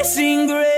[0.00, 0.69] amazing grace.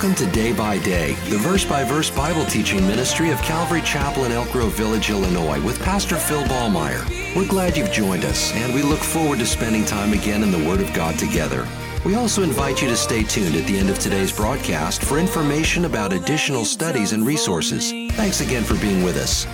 [0.00, 4.26] Welcome to Day by Day, the verse by verse Bible teaching ministry of Calvary Chapel
[4.26, 7.04] in Elk Grove Village, Illinois, with Pastor Phil Ballmaier.
[7.34, 10.68] We're glad you've joined us, and we look forward to spending time again in the
[10.68, 11.66] Word of God together.
[12.04, 15.84] We also invite you to stay tuned at the end of today's broadcast for information
[15.84, 17.90] about additional studies and resources.
[18.14, 19.48] Thanks again for being with us.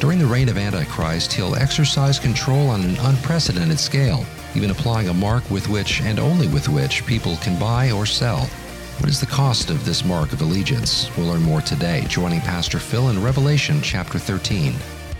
[0.00, 4.24] During the reign of Antichrist, he'll exercise control on an unprecedented scale,
[4.54, 8.48] even applying a mark with which and only with which people can buy or sell.
[8.98, 11.14] What is the cost of this mark of allegiance?
[11.16, 14.72] We'll learn more today, joining Pastor Phil in Revelation chapter 13.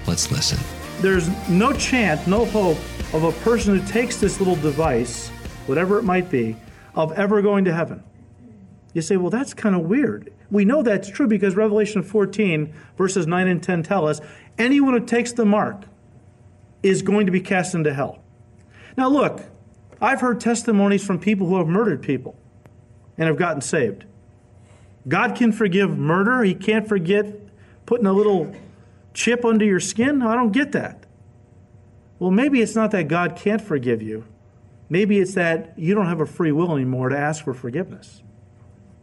[0.07, 0.59] Let's listen.
[1.01, 2.79] There's no chance, no hope
[3.13, 5.29] of a person who takes this little device,
[5.67, 6.57] whatever it might be,
[6.95, 8.03] of ever going to heaven.
[8.95, 10.33] You say, well, that's kind of weird.
[10.53, 14.21] We know that's true because Revelation 14, verses 9 and 10 tell us
[14.57, 15.83] anyone who takes the mark
[16.83, 18.23] is going to be cast into hell.
[18.97, 19.43] Now, look,
[20.01, 22.39] I've heard testimonies from people who have murdered people
[23.17, 24.05] and have gotten saved.
[25.07, 27.27] God can forgive murder, He can't forget
[27.87, 28.55] putting a little
[29.13, 30.23] chip under your skin.
[30.23, 31.05] I don't get that.
[32.19, 34.25] Well, maybe it's not that God can't forgive you.
[34.89, 38.23] Maybe it's that you don't have a free will anymore to ask for forgiveness.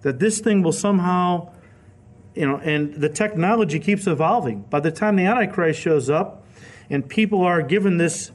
[0.02, 1.54] That this thing will somehow,
[2.36, 4.62] you know, and the technology keeps evolving.
[4.62, 6.45] By the time the Antichrist shows up
[6.89, 8.32] and people are given this,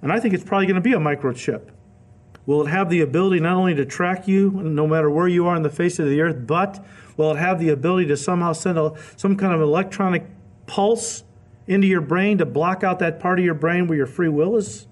[0.00, 1.68] and I think it's probably going to be a microchip,
[2.46, 5.54] will it have the ability not only to track you no matter where you are
[5.54, 6.84] on the face of the earth, but
[7.16, 10.24] will it have the ability to somehow send a, some kind of electronic
[10.66, 11.24] pulse
[11.66, 14.56] into your brain to block out that part of your brain where your free will
[14.56, 14.86] is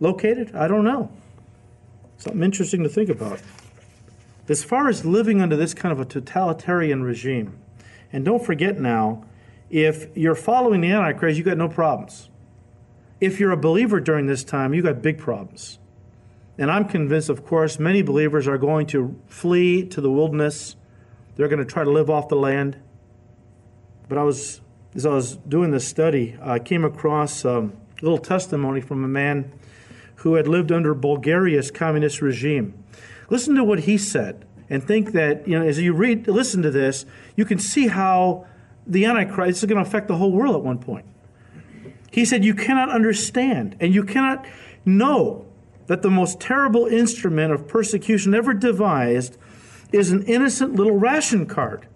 [0.00, 0.54] located?
[0.54, 1.10] I don't know.
[2.16, 3.40] Something interesting to think about.
[4.48, 7.58] As far as living under this kind of a totalitarian regime,
[8.12, 9.24] and don't forget now,
[9.70, 12.30] if you're following the Antichrist, you got no problems.
[13.20, 15.78] If you're a believer during this time, you got big problems.
[16.58, 20.74] And I'm convinced, of course, many believers are going to flee to the wilderness.
[21.36, 22.76] They're going to try to live off the land.
[24.08, 24.60] But I was,
[24.96, 29.08] as I was doing this study, I came across um, a little testimony from a
[29.08, 29.52] man
[30.16, 32.82] who had lived under Bulgaria's communist regime.
[33.30, 36.70] Listen to what he said, and think that you know as you read, listen to
[36.70, 38.46] this, you can see how
[38.86, 41.06] the Antichrist is going to affect the whole world at one point.
[42.10, 44.44] He said, "You cannot understand, and you cannot
[44.84, 45.47] know
[45.88, 49.36] that the most terrible instrument of persecution ever devised
[49.92, 51.86] is an innocent little ration card."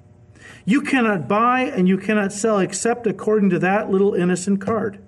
[0.65, 4.99] You cannot buy and you cannot sell except according to that little innocent card.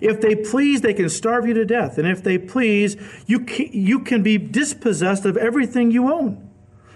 [0.00, 1.98] If they please, they can starve you to death.
[1.98, 6.48] And if they please, you can, you can be dispossessed of everything you own.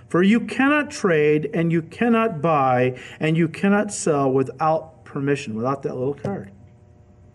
[0.08, 5.82] For you cannot trade and you cannot buy and you cannot sell without permission, without
[5.82, 6.50] that little card.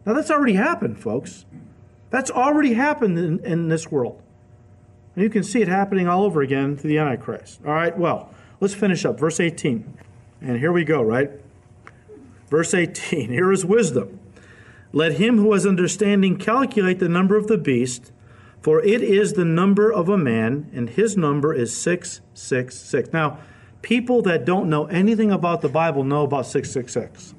[0.05, 1.45] Now, that's already happened, folks.
[2.09, 4.21] That's already happened in, in this world.
[5.15, 7.61] And you can see it happening all over again to the Antichrist.
[7.65, 9.19] All right, well, let's finish up.
[9.19, 9.97] Verse 18.
[10.41, 11.31] And here we go, right?
[12.49, 13.29] Verse 18.
[13.31, 14.19] Here is wisdom.
[14.91, 18.11] Let him who has understanding calculate the number of the beast,
[18.61, 23.11] for it is the number of a man, and his number is 666.
[23.11, 23.39] Now,
[23.81, 27.35] people that don't know anything about the Bible know about 666.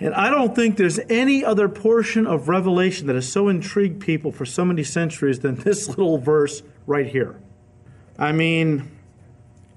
[0.00, 4.30] And I don't think there's any other portion of Revelation that has so intrigued people
[4.30, 7.40] for so many centuries than this little verse right here.
[8.18, 8.90] I mean,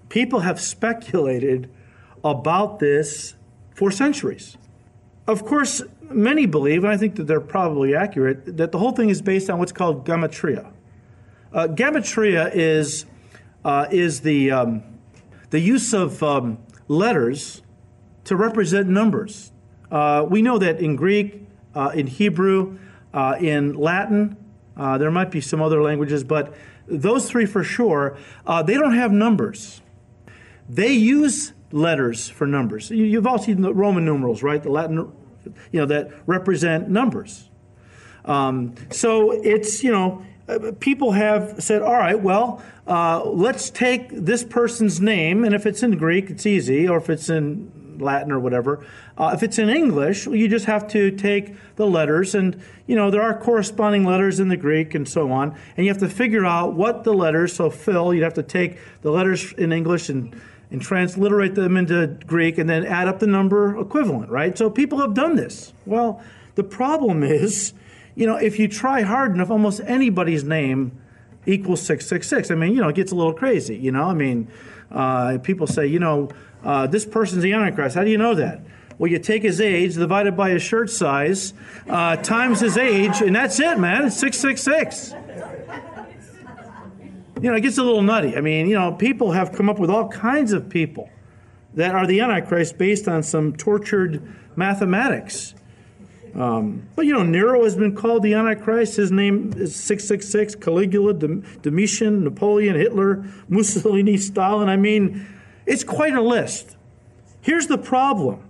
[0.09, 1.69] people have speculated
[2.23, 3.35] about this
[3.73, 4.57] for centuries.
[5.27, 9.09] Of course, many believe, and I think that they're probably accurate, that the whole thing
[9.09, 10.71] is based on what's called gematria.
[11.53, 13.05] Uh, gematria is,
[13.65, 14.83] uh, is the, um,
[15.49, 17.61] the use of um, letters
[18.25, 19.51] to represent numbers.
[19.91, 22.79] Uh, we know that in Greek, uh, in Hebrew,
[23.13, 24.37] uh, in Latin,
[24.77, 26.53] uh, there might be some other languages, but
[26.87, 28.17] those three for sure,
[28.65, 29.81] they don't have numbers.
[30.69, 32.89] They use letters for numbers.
[32.89, 34.61] You've all seen the Roman numerals, right?
[34.63, 35.11] The Latin
[35.71, 37.49] you know, that represent numbers.
[38.25, 44.09] Um, so it's, you know, uh, people have said, all right, well, uh, let's take
[44.11, 48.31] this person's name, and if it's in Greek, it's easy, or if it's in Latin
[48.31, 48.85] or whatever.
[49.17, 53.11] Uh, if it's in English, you just have to take the letters, and you know
[53.11, 56.45] there are corresponding letters in the Greek and so on, and you have to figure
[56.45, 57.53] out what the letters.
[57.53, 60.35] So Phil, you'd have to take the letters in English and
[60.71, 64.57] and transliterate them into Greek and then add up the number equivalent, right?
[64.57, 65.73] So people have done this.
[65.85, 66.23] Well,
[66.55, 67.73] the problem is,
[68.15, 70.97] you know, if you try hard enough, almost anybody's name
[71.45, 72.51] equals 666.
[72.51, 74.03] I mean, you know, it gets a little crazy, you know?
[74.03, 74.47] I mean,
[74.91, 76.29] uh, people say, you know,
[76.63, 77.95] uh, this person's the Antichrist.
[77.95, 78.61] How do you know that?
[78.97, 81.53] Well, you take his age divided by his shirt size
[81.89, 84.05] uh, times his age, and that's it, man.
[84.05, 85.15] It's 666.
[87.41, 88.37] You know, it gets a little nutty.
[88.37, 91.09] I mean, you know, people have come up with all kinds of people
[91.73, 94.21] that are the Antichrist based on some tortured
[94.55, 95.55] mathematics.
[96.35, 98.95] Um, but you know, Nero has been called the Antichrist.
[98.95, 104.69] His name is 666, Caligula, Domitian, Napoleon, Hitler, Mussolini, Stalin.
[104.69, 105.27] I mean,
[105.65, 106.77] it's quite a list.
[107.41, 108.43] Here's the problem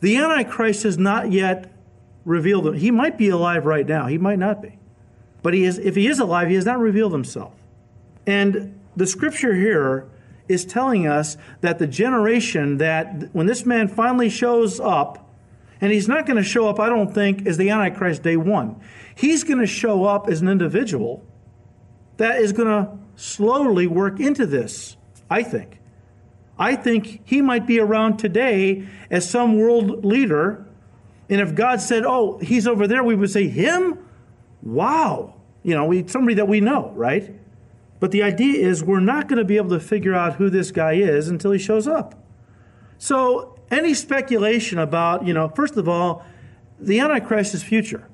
[0.00, 1.72] the Antichrist has not yet
[2.24, 2.76] revealed.
[2.76, 4.78] He might be alive right now, he might not be.
[5.42, 7.52] But he is, if he is alive, he has not revealed himself.
[8.26, 10.08] And the scripture here
[10.48, 15.25] is telling us that the generation that, when this man finally shows up,
[15.80, 18.80] and he's not going to show up, I don't think, as the Antichrist day one.
[19.14, 21.24] He's going to show up as an individual
[22.16, 24.96] that is going to slowly work into this,
[25.28, 25.80] I think.
[26.58, 30.66] I think he might be around today as some world leader.
[31.28, 33.98] And if God said, oh, he's over there, we would say, him?
[34.62, 35.34] Wow.
[35.62, 37.34] You know, we, somebody that we know, right?
[38.00, 40.70] But the idea is we're not going to be able to figure out who this
[40.70, 42.14] guy is until he shows up.
[42.98, 46.24] So any speculation about, you know, first of all,
[46.78, 48.08] the Antichrist's future.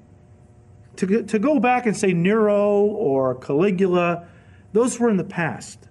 [0.96, 4.28] To, to go back and say Nero or Caligula,
[4.72, 5.88] those were in the past.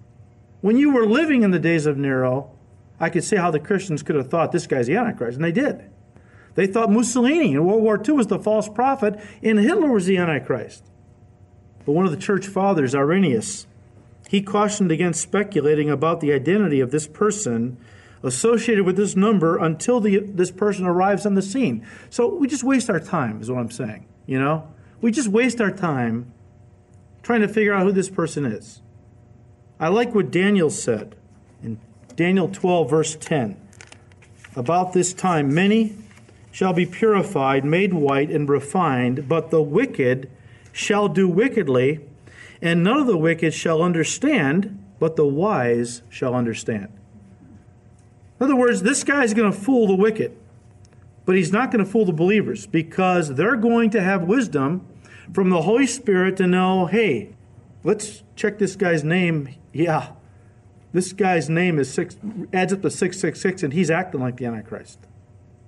[0.60, 2.50] When you were living in the days of Nero,
[3.00, 5.52] I could see how the Christians could have thought this guy's the Antichrist, and they
[5.52, 5.90] did.
[6.54, 10.18] They thought Mussolini in World War II was the false prophet, and Hitler was the
[10.18, 10.84] Antichrist.
[11.84, 13.66] But one of the church fathers, Irenaeus,
[14.28, 17.76] he cautioned against speculating about the identity of this person
[18.22, 21.86] associated with this number until the, this person arrives on the scene.
[22.10, 24.06] So we just waste our time, is what I'm saying.
[24.26, 24.68] You know,
[25.00, 26.32] we just waste our time
[27.22, 28.80] trying to figure out who this person is.
[29.78, 31.16] I like what Daniel said
[31.62, 31.80] in
[32.14, 33.56] Daniel 12, verse 10.
[34.54, 35.96] About this time, many
[36.50, 40.30] shall be purified, made white, and refined, but the wicked
[40.70, 42.00] shall do wickedly,
[42.60, 46.92] and none of the wicked shall understand, but the wise shall understand.
[48.42, 50.36] In other words, this guy's going to fool the wicked,
[51.24, 54.84] but he's not going to fool the believers because they're going to have wisdom
[55.32, 57.36] from the Holy Spirit to know hey,
[57.84, 59.54] let's check this guy's name.
[59.72, 60.14] Yeah,
[60.92, 62.16] this guy's name is six,
[62.52, 64.98] adds up to 666, and he's acting like the Antichrist.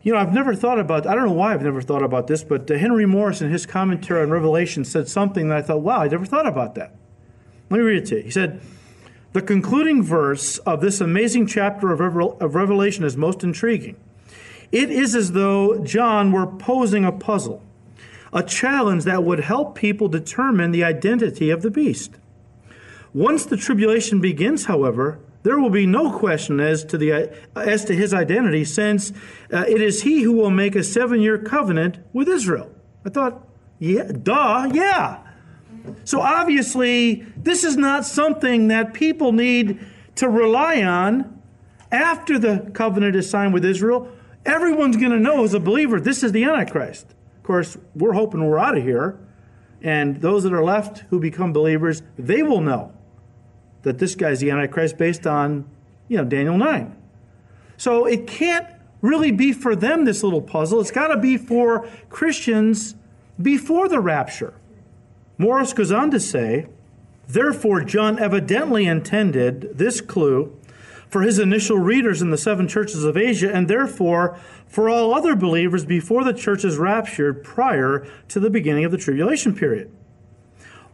[0.03, 2.43] You know, I've never thought about, I don't know why I've never thought about this,
[2.43, 6.09] but Henry Morris in his commentary on Revelation said something that I thought, wow, I
[6.09, 6.93] never thought about that.
[7.71, 8.23] Let me read it to you.
[8.23, 8.61] He said,
[9.35, 13.97] the concluding verse of this amazing chapter of, Revelation is most intriguing.
[14.71, 17.61] It is as though John were posing a puzzle,
[18.33, 22.13] a challenge that would help people determine the identity of the beast.
[23.13, 27.95] Once the tribulation begins, however, there will be no question as to, the, as to
[27.95, 29.13] his identity, since
[29.53, 32.71] uh, it is he who will make a seven year covenant with Israel.
[33.05, 33.45] I thought,
[33.81, 35.19] yeah, duh, yeah.
[36.05, 39.79] So obviously, this is not something that people need
[40.17, 41.43] to rely on
[41.91, 44.11] after the covenant is signed with Israel.
[44.47, 47.07] Everyone's going to know as a believer this is the Antichrist.
[47.37, 49.19] Of course, we're hoping we're out of here.
[49.83, 52.93] And those that are left who become believers, they will know
[53.83, 55.69] that this guy's the Antichrist based on,
[56.09, 56.97] you know, Daniel 9.
[57.77, 58.67] So it can't
[59.03, 60.81] really be for them, this little puzzle.
[60.81, 62.95] It's got to be for Christians
[63.41, 64.55] before the rapture.
[65.37, 66.67] Morris goes on to say,
[67.29, 70.57] therefore, John evidently intended this clue
[71.09, 75.37] for his initial readers in the seven churches of Asia, and therefore for all other
[75.37, 79.91] believers before the church is raptured prior to the beginning of the tribulation period.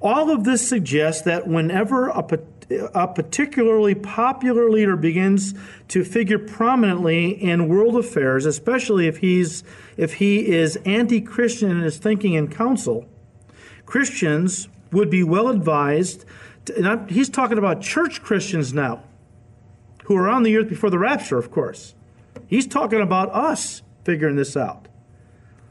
[0.02, 2.24] All of this suggests that whenever a,
[2.94, 5.54] a particularly popular leader begins
[5.88, 9.62] to figure prominently in world affairs, especially if he's
[9.96, 13.06] if he is anti-Christian in his thinking and counsel,
[13.90, 16.24] Christians would be well advised.
[16.66, 19.02] To, and he's talking about church Christians now,
[20.04, 21.96] who are on the earth before the rapture, of course.
[22.46, 24.86] He's talking about us figuring this out.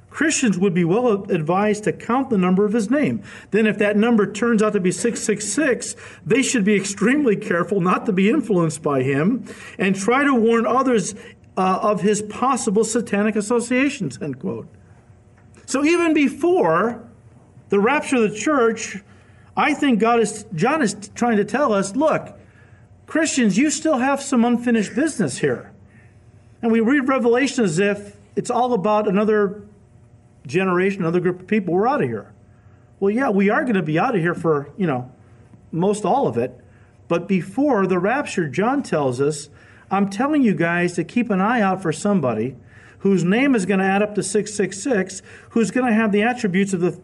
[0.10, 3.24] Christians would be well advised to count the number of his name.
[3.52, 5.96] Then, if that number turns out to be 666,
[6.26, 9.46] they should be extremely careful not to be influenced by him
[9.78, 11.16] and try to warn others
[11.56, 14.68] uh, of his possible satanic associations, end quote.
[15.66, 17.09] So, even before
[17.70, 18.98] the rapture of the church,
[19.56, 22.38] I think God is, John is trying to tell us look,
[23.06, 25.72] Christians, you still have some unfinished business here.
[26.62, 29.64] And we read Revelation as if it's all about another
[30.46, 31.74] generation, another group of people.
[31.74, 32.34] We're out of here.
[33.00, 35.12] Well, yeah, we are going to be out of here for, you know,
[35.72, 36.60] most all of it.
[37.08, 39.50] But before the rapture, John tells us,
[39.90, 42.56] I'm telling you guys to keep an eye out for somebody
[43.00, 45.22] whose name is going to add up to 666,
[45.52, 47.00] who's going to have the attributes of the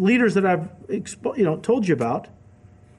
[0.00, 2.28] leaders that I've expo- you know told you about,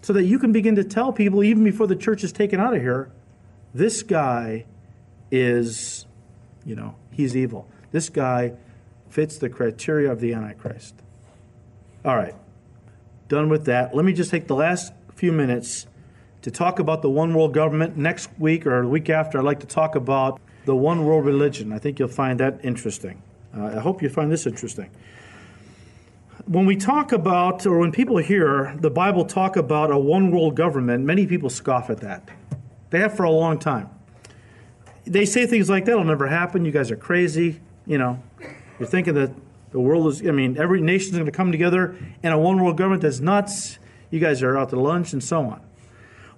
[0.01, 2.73] so that you can begin to tell people even before the church is taken out
[2.75, 3.11] of here,
[3.73, 4.65] this guy
[5.29, 6.05] is,
[6.65, 7.67] you know, he's evil.
[7.91, 8.53] This guy
[9.09, 10.95] fits the criteria of the Antichrist.
[12.03, 12.35] All right,
[13.27, 13.95] done with that.
[13.95, 15.87] Let me just take the last few minutes
[16.41, 17.97] to talk about the one world government.
[17.97, 21.71] Next week or the week after, I'd like to talk about the one world religion.
[21.71, 23.21] I think you'll find that interesting.
[23.55, 24.89] Uh, I hope you find this interesting.
[26.47, 30.55] When we talk about, or when people hear the Bible talk about a one world
[30.55, 32.29] government, many people scoff at that.
[32.89, 33.89] They have for a long time.
[35.05, 36.65] They say things like, that'll never happen.
[36.65, 37.59] You guys are crazy.
[37.85, 38.21] You know,
[38.79, 39.31] you're thinking that
[39.71, 42.77] the world is, I mean, every nation's going to come together in a one world
[42.77, 43.77] government that's nuts.
[44.09, 45.61] You guys are out to lunch and so on.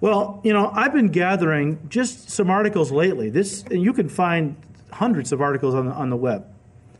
[0.00, 3.30] Well, you know, I've been gathering just some articles lately.
[3.30, 4.56] This, and you can find
[4.92, 6.46] hundreds of articles on the, on the web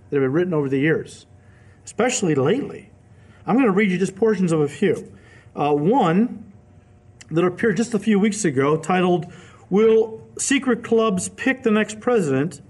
[0.08, 1.26] that have been written over the years,
[1.84, 2.90] especially lately.
[3.46, 5.12] I'm going to read you just portions of a few.
[5.54, 6.52] Uh, one
[7.30, 9.26] that appeared just a few weeks ago titled,
[9.68, 12.60] Will Secret Clubs Pick the Next President?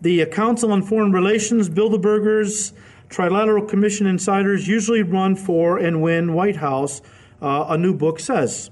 [0.00, 2.72] The Council on Foreign Relations, Bilderbergers,
[3.08, 7.02] Trilateral Commission insiders usually run for and win White House,
[7.42, 8.70] uh, a new book says.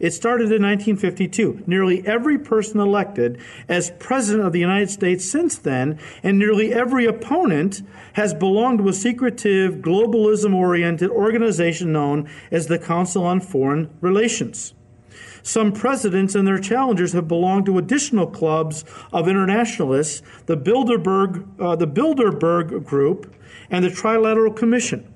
[0.00, 1.64] It started in 1952.
[1.66, 3.38] Nearly every person elected
[3.68, 7.82] as President of the United States since then, and nearly every opponent,
[8.14, 14.72] has belonged to a secretive, globalism oriented organization known as the Council on Foreign Relations.
[15.42, 21.76] Some presidents and their challengers have belonged to additional clubs of internationalists, the Bilderberg, uh,
[21.76, 23.34] the Bilderberg Group,
[23.70, 25.12] and the Trilateral Commission.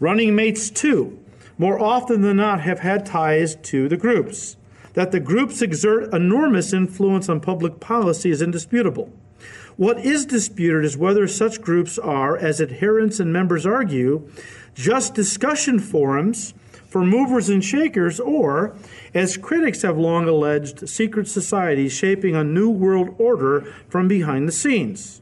[0.00, 1.18] Running mates, too,
[1.58, 4.56] more often than not have had ties to the groups.
[4.94, 9.12] That the groups exert enormous influence on public policy is indisputable.
[9.76, 14.28] What is disputed is whether such groups are, as adherents and members argue,
[14.74, 16.54] just discussion forums
[16.88, 18.74] for movers and shakers, or,
[19.14, 24.52] as critics have long alleged, secret societies shaping a new world order from behind the
[24.52, 25.20] scenes.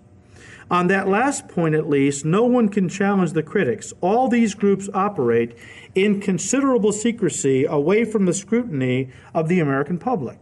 [0.70, 3.92] On that last point, at least, no one can challenge the critics.
[4.00, 5.56] All these groups operate
[5.94, 10.38] in considerable secrecy away from the scrutiny of the American public.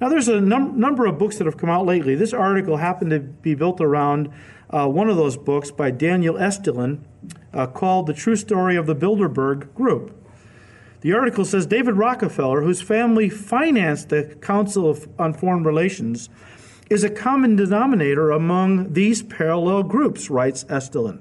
[0.00, 2.14] Now, there's a num- number of books that have come out lately.
[2.14, 4.32] This article happened to be built around
[4.70, 7.00] uh, one of those books by Daniel Estulin
[7.52, 10.16] uh, called The True Story of the Bilderberg Group.
[11.00, 16.28] The article says David Rockefeller, whose family financed the Council of, on Foreign Relations,
[16.90, 21.20] is a common denominator among these parallel groups, writes Estulin.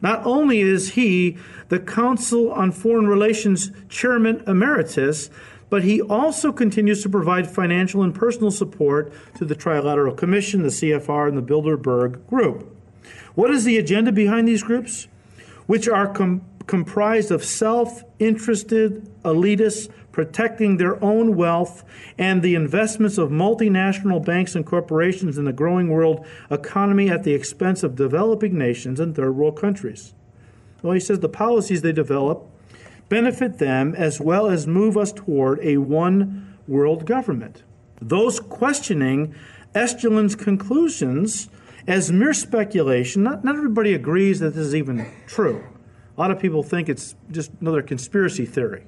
[0.00, 1.36] Not only is he
[1.68, 5.28] the Council on Foreign Relations Chairman Emeritus,
[5.68, 10.68] but he also continues to provide financial and personal support to the Trilateral Commission, the
[10.70, 12.76] CFR, and the Bilderberg Group.
[13.34, 15.06] What is the agenda behind these groups?
[15.66, 21.84] Which are com- comprised of self interested elitists protecting their own wealth
[22.18, 27.34] and the investments of multinational banks and corporations in the growing world economy at the
[27.34, 30.14] expense of developing nations and third world countries.
[30.82, 32.46] Well, he says the policies they develop
[33.08, 37.62] benefit them as well as move us toward a one world government.
[38.00, 39.34] Those questioning
[39.74, 41.48] Estulin's conclusions
[41.86, 45.64] as mere speculation, not, not everybody agrees that this is even true.
[46.16, 48.84] A lot of people think it's just another conspiracy theory.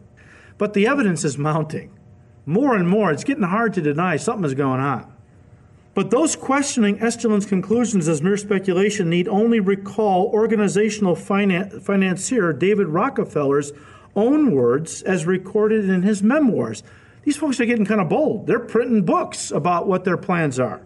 [0.58, 1.98] But the evidence is mounting.
[2.44, 5.12] More and more, it's getting hard to deny something is going on.
[5.94, 12.88] But those questioning Estulin's conclusions as mere speculation need only recall organizational finan- financier David
[12.88, 13.72] Rockefeller's
[14.16, 16.82] own words as recorded in his memoirs.
[17.24, 18.46] These folks are getting kind of bold.
[18.46, 20.80] They're printing books about what their plans are.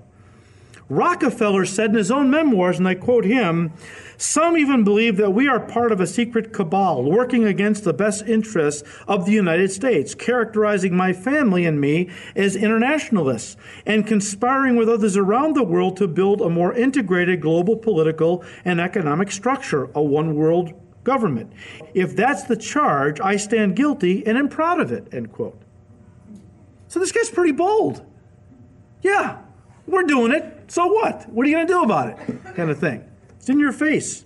[0.89, 3.73] Rockefeller said in his own memoirs, and I quote him
[4.17, 8.25] Some even believe that we are part of a secret cabal working against the best
[8.27, 14.89] interests of the United States, characterizing my family and me as internationalists, and conspiring with
[14.89, 20.03] others around the world to build a more integrated global political and economic structure, a
[20.03, 21.53] one world government.
[21.95, 25.09] If that's the charge, I stand guilty and am proud of it.
[25.13, 25.61] End quote.
[26.87, 28.05] So this guy's pretty bold.
[29.03, 29.39] Yeah,
[29.87, 30.56] we're doing it.
[30.69, 31.29] So what?
[31.31, 32.55] What are you going to do about it?
[32.55, 33.05] Kind of thing.
[33.39, 34.25] It's in your face.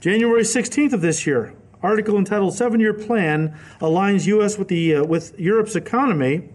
[0.00, 4.58] January 16th of this year, article entitled Seven Year Plan Aligns U.S.
[4.58, 6.48] with, the, uh, with Europe's Economy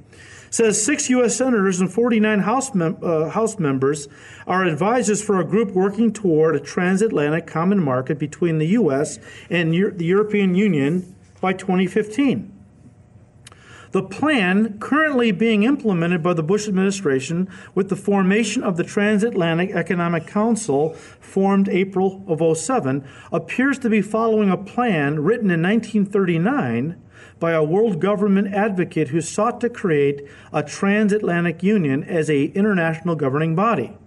[0.49, 1.35] says six U.S.
[1.37, 4.09] senators and 49 House, mem- uh, House members
[4.45, 9.17] are advisors for a group working toward a transatlantic common market between the U.S.
[9.49, 12.51] and Euro- the European Union by 2015.
[13.91, 19.71] The plan currently being implemented by the Bush administration with the formation of the Transatlantic
[19.71, 27.01] Economic Council formed April of 07 appears to be following a plan written in 1939
[27.37, 30.21] by a world government advocate who sought to create
[30.53, 33.97] a transatlantic union as a international governing body.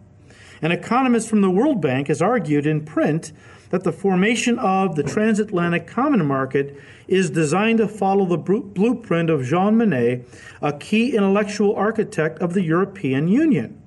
[0.63, 3.33] An economist from the World Bank has argued in print
[3.75, 9.43] that the formation of the transatlantic common market is designed to follow the blueprint of
[9.43, 10.25] Jean Monnet,
[10.63, 13.83] a key intellectual architect of the European Union,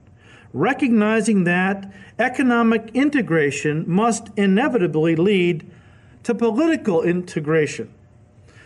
[0.52, 1.90] recognizing that
[2.20, 5.66] economic integration must inevitably lead
[6.24, 7.90] to political integration.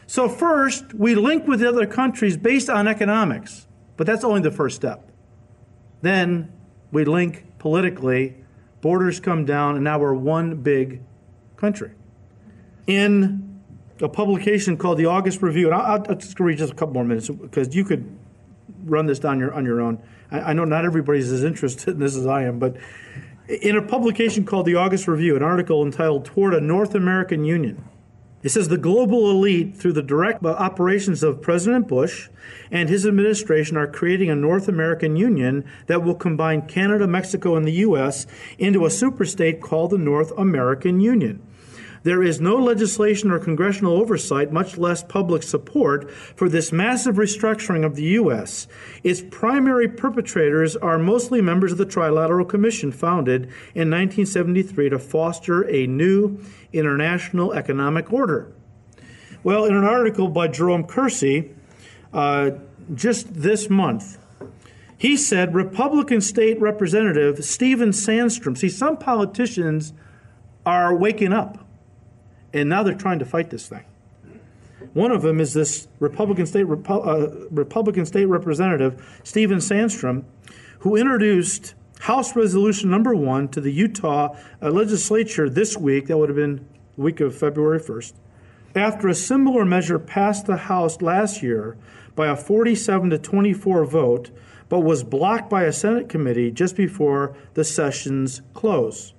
[0.08, 4.50] So, first, we link with the other countries based on economics, but that's only the
[4.50, 5.12] first step.
[6.02, 6.52] Then
[6.92, 8.38] we link politically,
[8.82, 11.04] borders come down, and now we're one big
[11.62, 11.92] country.
[12.88, 13.62] In
[14.02, 17.06] a publication called the August Review, and I'll, I'll just read just a couple more
[17.06, 18.04] minutes because you could
[18.84, 20.02] run this down your, on your own.
[20.32, 22.76] I, I know not everybody's as interested in this as I am, but
[23.48, 27.88] in a publication called the August Review, an article entitled Toward a North American Union,
[28.44, 32.30] it says the global elite, through the direct operations of President Bush
[32.72, 37.68] and his administration, are creating a North American Union that will combine Canada, Mexico, and
[37.68, 38.26] the U.S.
[38.58, 41.42] into a superstate called the North American Union.
[42.04, 47.86] There is no legislation or congressional oversight, much less public support, for this massive restructuring
[47.86, 48.68] of the U.S.
[49.04, 53.44] Its primary perpetrators are mostly members of the Trilateral Commission, founded
[53.76, 56.40] in 1973 to foster a new
[56.74, 58.52] international economic order.
[59.44, 61.52] Well, in an article by Jerome Corsi
[62.14, 62.52] uh,
[62.94, 64.18] just this month,
[64.98, 69.94] he said Republican State Representative Stephen Sandstrom, see, some politicians
[70.64, 71.61] are waking up,
[72.54, 73.86] and now they're trying to fight this thing.
[74.94, 80.26] One of them is this Republican State, uh, Republican State Representative Stephen Sandstrom,
[80.80, 86.08] who introduced House Resolution Number One to the Utah uh, legislature this week.
[86.08, 88.14] That would have been the week of February 1st.
[88.76, 91.78] After a similar measure passed the House last year
[92.16, 94.32] by a 47 to 24 vote,
[94.68, 99.14] but was blocked by a Senate committee just before the session's close.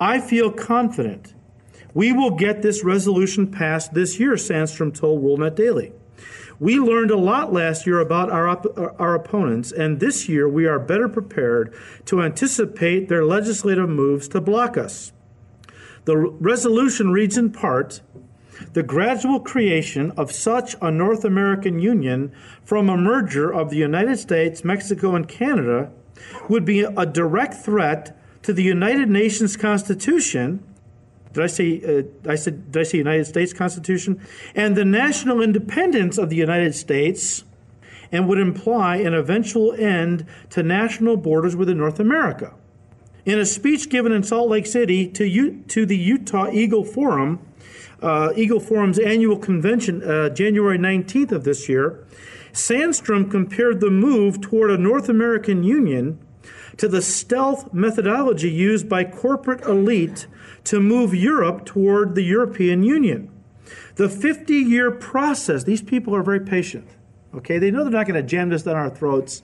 [0.00, 1.34] I feel confident
[1.94, 5.92] we will get this resolution passed this year, Sandstrom told WorldNet Daily.
[6.58, 10.66] We learned a lot last year about our, op- our opponents, and this year we
[10.66, 11.74] are better prepared
[12.06, 15.12] to anticipate their legislative moves to block us.
[16.04, 18.00] The resolution reads in part
[18.74, 24.18] the gradual creation of such a North American Union from a merger of the United
[24.18, 25.90] States, Mexico, and Canada
[26.48, 30.64] would be a direct threat to the United Nations Constitution
[31.32, 31.82] did I say?
[31.82, 32.72] Uh, I said.
[32.72, 34.20] Did I say United States Constitution?
[34.54, 37.44] And the national independence of the United States,
[38.10, 42.54] and would imply an eventual end to national borders within North America.
[43.24, 47.38] In a speech given in Salt Lake City to U- to the Utah Eagle Forum,
[48.02, 52.04] uh, Eagle Forum's annual convention, uh, January 19th of this year,
[52.52, 56.18] Sandstrom compared the move toward a North American Union
[56.76, 60.26] to the stealth methodology used by corporate elite
[60.64, 63.30] to move Europe toward the European Union.
[63.96, 66.88] The 50 year process, these people are very patient.
[67.34, 69.42] Okay, they know they're not going to jam this down our throats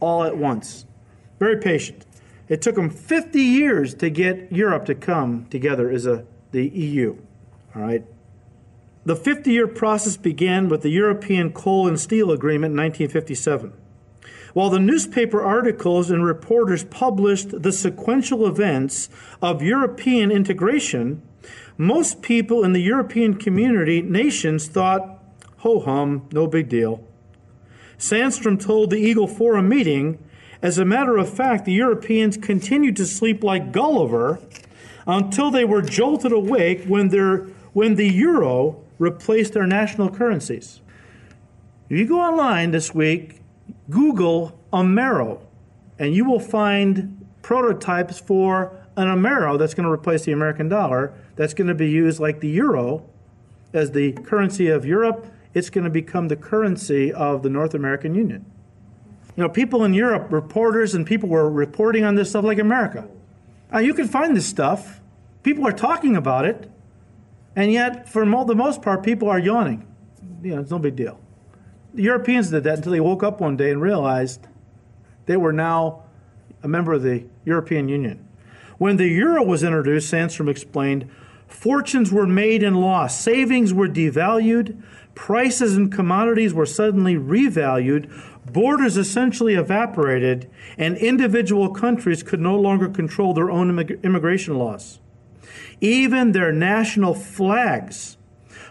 [0.00, 0.86] all at once.
[1.38, 2.06] Very patient.
[2.48, 7.16] It took them 50 years to get Europe to come together as a, the EU.
[7.74, 8.04] All right.
[9.04, 13.72] The 50 year process began with the European Coal and Steel Agreement in 1957.
[14.56, 19.10] While the newspaper articles and reporters published the sequential events
[19.42, 21.20] of European integration,
[21.76, 25.22] most people in the European community nations thought,
[25.58, 27.04] ho hum, no big deal.
[27.98, 30.24] Sandstrom told the Eagle Forum meeting,
[30.62, 34.40] as a matter of fact, the Europeans continued to sleep like Gulliver
[35.06, 37.40] until they were jolted awake when, their,
[37.74, 40.80] when the euro replaced their national currencies.
[41.90, 43.42] If you go online this week
[43.90, 45.40] Google Amero,
[45.98, 51.14] and you will find prototypes for an Amero that's going to replace the American dollar,
[51.36, 53.08] that's going to be used like the euro
[53.72, 55.26] as the currency of Europe.
[55.54, 58.44] It's going to become the currency of the North American Union.
[59.36, 63.06] You know, people in Europe, reporters and people were reporting on this stuff like America.
[63.70, 65.00] Now, you can find this stuff.
[65.42, 66.70] People are talking about it.
[67.54, 69.86] And yet, for the most part, people are yawning.
[70.42, 71.18] You know, it's no big deal.
[71.94, 74.46] The Europeans did that until they woke up one day and realized
[75.26, 76.02] they were now
[76.62, 78.26] a member of the European Union.
[78.78, 81.08] When the euro was introduced, Sandstrom explained,
[81.46, 84.82] Fortunes were made and lost, savings were devalued,
[85.14, 88.10] prices and commodities were suddenly revalued,
[88.52, 94.98] borders essentially evaporated, and individual countries could no longer control their own immig- immigration laws.
[95.80, 98.15] Even their national flags,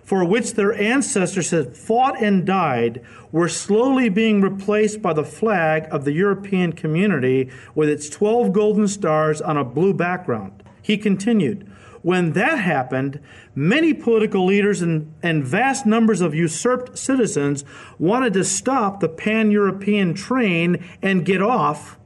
[0.05, 5.87] for which their ancestors had fought and died, were slowly being replaced by the flag
[5.91, 10.63] of the European community with its 12 golden stars on a blue background.
[10.81, 11.67] He continued,
[12.03, 13.19] when that happened,
[13.55, 17.65] many political leaders and, and vast numbers of usurped citizens
[17.97, 21.97] wanted to stop the pan European train and get off,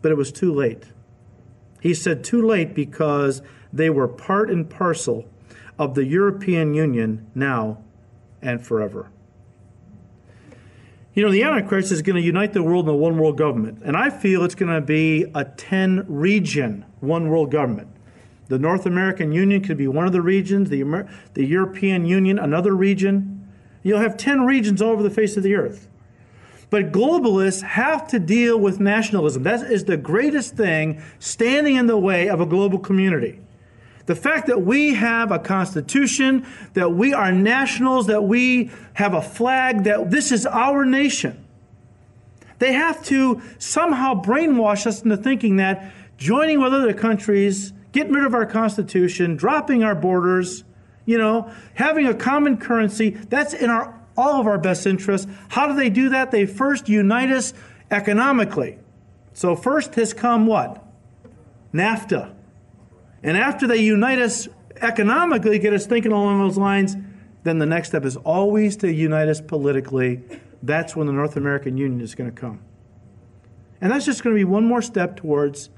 [0.00, 0.84] but it was too late.
[1.82, 5.28] He said too late because they were part and parcel
[5.82, 7.78] of the European Union now
[8.40, 9.10] and forever.
[11.14, 13.82] You know, the Antichrist is going to unite the world in a one world government,
[13.84, 17.88] and I feel it's going to be a 10 region one world government.
[18.48, 22.38] The North American Union could be one of the regions, the, Amer- the European Union,
[22.38, 23.46] another region.
[23.82, 25.88] You'll have 10 regions all over the face of the earth.
[26.70, 29.42] But globalists have to deal with nationalism.
[29.42, 33.40] That is the greatest thing standing in the way of a global community.
[34.06, 39.22] The fact that we have a constitution, that we are nationals, that we have a
[39.22, 41.46] flag, that this is our nation.
[42.58, 48.24] They have to somehow brainwash us into thinking that joining with other countries getting rid
[48.24, 50.64] of our Constitution, dropping our borders,
[51.04, 53.10] you know, having a common currency.
[53.10, 55.26] That's in our all of our best interests.
[55.48, 56.30] How do they do that?
[56.30, 57.54] They first unite us
[57.90, 58.78] economically.
[59.32, 60.84] So first has come what?
[61.72, 62.34] NAFTA.
[63.22, 64.48] And after they unite us
[64.80, 66.96] economically, get us thinking along those lines,
[67.44, 70.22] then the next step is always to unite us politically.
[70.62, 72.60] That's when the North American Union is going to come.
[73.80, 75.70] And that's just going to be one more step towards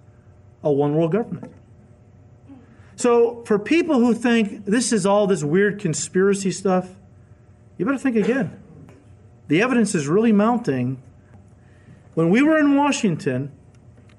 [0.63, 1.53] a one world government.
[2.97, 6.89] So, for people who think this is all this weird conspiracy stuff,
[7.77, 8.63] you better think again.
[9.49, 11.03] The evidence is really mounting.
[12.15, 13.51] When we were in Washington,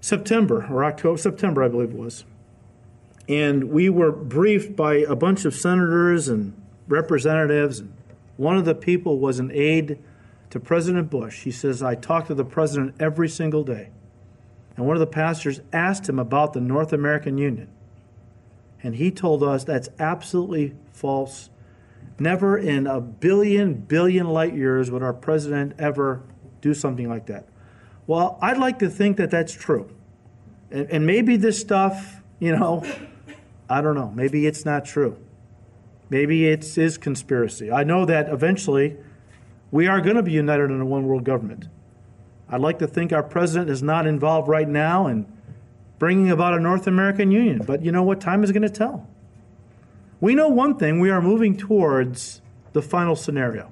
[0.01, 2.25] September or October, September, I believe it was,
[3.27, 7.83] and we were briefed by a bunch of senators and representatives.
[8.38, 9.99] One of the people was an aide
[10.51, 11.43] to President Bush.
[11.43, 13.89] He says, I talk to the president every single day.
[14.77, 17.69] And one of the pastors asked him about the North American Union.
[18.83, 21.49] And he told us that's absolutely false.
[22.19, 26.21] Never in a billion, billion light years would our president ever
[26.61, 27.47] do something like that.
[28.05, 29.89] Well, I'd like to think that that's true.
[30.69, 32.85] And, and maybe this stuff, you know,
[33.69, 34.12] I don't know.
[34.12, 35.17] Maybe it's not true.
[36.10, 37.71] Maybe it is conspiracy.
[37.71, 38.97] I know that eventually
[39.71, 41.67] we are going to be united in a one world government.
[42.47, 45.25] I'd like to think our president is not involved right now in
[45.97, 47.63] bringing about a North American Union.
[47.65, 48.21] But you know what?
[48.21, 49.08] Time is going to tell.
[50.21, 52.41] We know one thing we are moving towards
[52.73, 53.71] the final scenario.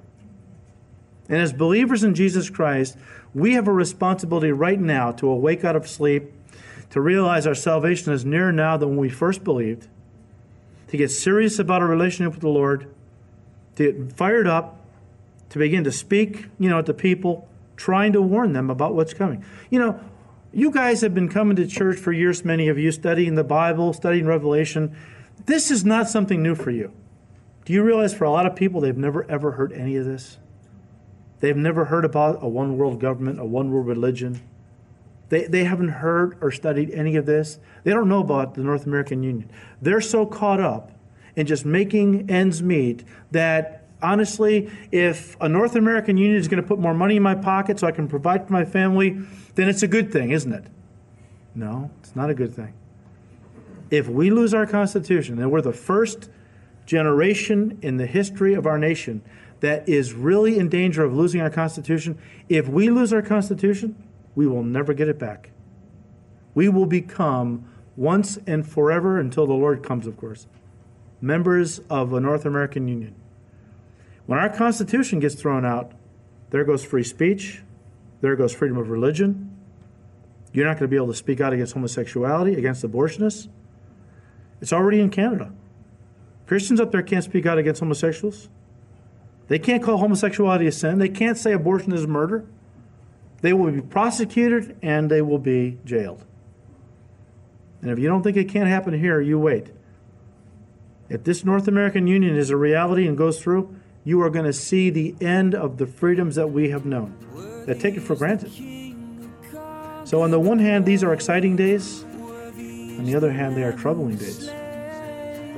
[1.28, 2.96] And as believers in Jesus Christ,
[3.34, 6.32] we have a responsibility right now to awake out of sleep,
[6.94, 9.88] to realize our salvation is nearer now than when we first believed,
[10.86, 12.86] to get serious about our relationship with the Lord,
[13.74, 14.78] to get fired up,
[15.50, 19.44] to begin to speak, you know, to people, trying to warn them about what's coming.
[19.70, 20.00] You know,
[20.52, 23.92] you guys have been coming to church for years, many of you, studying the Bible,
[23.92, 24.96] studying Revelation.
[25.46, 26.92] This is not something new for you.
[27.64, 30.38] Do you realize for a lot of people, they've never ever heard any of this?
[31.40, 34.42] They've never heard about a one world government, a one world religion.
[35.28, 37.58] They, they haven't heard or studied any of this.
[37.82, 39.50] They don't know about the North American Union.
[39.80, 40.92] They're so caught up
[41.36, 46.68] in just making ends meet that honestly, if a North American Union is going to
[46.68, 49.18] put more money in my pocket so I can provide for my family,
[49.54, 50.64] then it's a good thing, isn't it?
[51.54, 52.74] No, it's not a good thing.
[53.90, 56.28] If we lose our Constitution, and we're the first
[56.86, 59.22] generation in the history of our nation
[59.60, 63.96] that is really in danger of losing our Constitution, if we lose our Constitution,
[64.34, 65.50] we will never get it back.
[66.54, 70.46] We will become, once and forever, until the Lord comes, of course,
[71.20, 73.14] members of a North American Union.
[74.26, 75.92] When our Constitution gets thrown out,
[76.50, 77.62] there goes free speech,
[78.20, 79.50] there goes freedom of religion.
[80.52, 83.48] You're not going to be able to speak out against homosexuality, against abortionists.
[84.60, 85.52] It's already in Canada.
[86.46, 88.48] Christians up there can't speak out against homosexuals.
[89.48, 90.98] They can't call homosexuality a sin.
[90.98, 92.46] They can't say abortion is murder.
[93.44, 96.24] They will be prosecuted and they will be jailed.
[97.82, 99.66] And if you don't think it can't happen here, you wait.
[101.10, 104.52] If this North American Union is a reality and goes through, you are going to
[104.54, 107.18] see the end of the freedoms that we have known,
[107.66, 108.50] that take it for granted.
[110.04, 112.02] So, on the one hand, these are exciting days.
[112.02, 114.48] On the other hand, they are troubling days.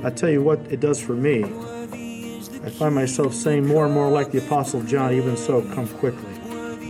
[0.03, 1.45] I tell you what it does for me.
[1.45, 6.37] I find myself saying more and more like the Apostle John, even so, come quickly,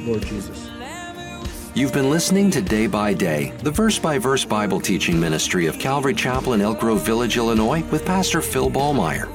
[0.08, 0.67] Lord Jesus.
[1.78, 5.78] You've been listening to Day by Day, the verse by verse Bible teaching ministry of
[5.78, 9.30] Calvary Chapel in Elk Grove Village, Illinois, with Pastor Phil Ballmaier.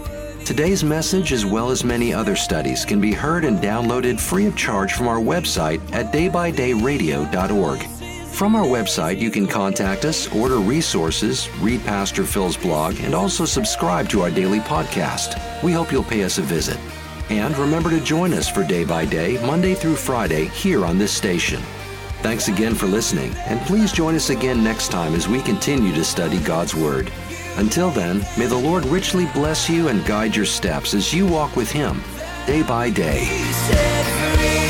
[0.44, 4.56] Today's message, as well as many other studies, can be heard and downloaded free of
[4.56, 7.82] charge from our website at daybydayradio.org.
[8.34, 13.44] From our website, you can contact us, order resources, read Pastor Phil's blog, and also
[13.44, 15.62] subscribe to our daily podcast.
[15.62, 16.80] We hope you'll pay us a visit.
[17.30, 21.12] And remember to join us for Day by Day, Monday through Friday, here on this
[21.12, 21.62] station.
[22.22, 26.04] Thanks again for listening, and please join us again next time as we continue to
[26.04, 27.12] study God's Word.
[27.56, 31.56] Until then, may the Lord richly bless you and guide your steps as you walk
[31.56, 32.00] with Him
[32.46, 34.61] day by day.